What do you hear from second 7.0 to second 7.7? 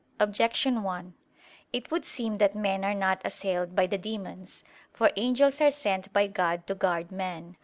man.